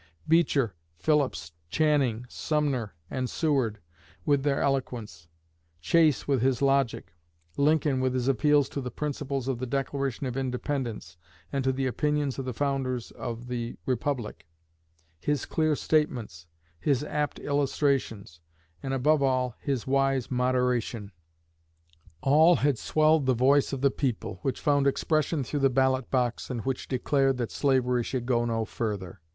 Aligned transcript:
Beecher, 0.27 0.73
Phillips, 0.97 1.51
Channing, 1.69 2.25
Sumner, 2.27 2.95
and 3.11 3.29
Seward, 3.29 3.77
with 4.25 4.41
their 4.41 4.59
eloquence; 4.59 5.27
Chase 5.79 6.27
with 6.27 6.41
his 6.41 6.59
logic; 6.59 7.13
Lincoln, 7.55 7.99
with 8.01 8.15
his 8.15 8.27
appeals 8.27 8.67
to 8.69 8.81
the 8.81 8.89
principles 8.89 9.47
of 9.47 9.59
the 9.59 9.67
Declaration 9.67 10.25
of 10.25 10.35
Independence, 10.35 11.17
and 11.53 11.63
to 11.63 11.71
the 11.71 11.85
opinions 11.85 12.39
of 12.39 12.45
the 12.45 12.51
founders 12.53 13.11
of 13.11 13.45
the 13.45 13.77
republic, 13.85 14.47
his 15.19 15.45
clear 15.45 15.75
statements, 15.75 16.47
his 16.79 17.03
apt 17.03 17.37
illustrations, 17.37 18.39
and, 18.81 18.95
above 18.95 19.21
all, 19.21 19.53
his 19.59 19.85
wise 19.85 20.31
moderation, 20.31 21.11
all 22.21 22.55
had 22.55 22.79
swelled 22.79 23.27
the 23.27 23.35
voice 23.35 23.71
of 23.71 23.81
the 23.81 23.91
people, 23.91 24.39
which 24.41 24.59
found 24.61 24.87
expression 24.87 25.43
through 25.43 25.59
the 25.59 25.69
ballot 25.69 26.09
box, 26.09 26.49
and 26.49 26.61
which 26.65 26.87
declared 26.87 27.37
that 27.37 27.51
slavery 27.51 28.03
should 28.03 28.25
go 28.25 28.43
no 28.45 28.65
further." 28.65 29.21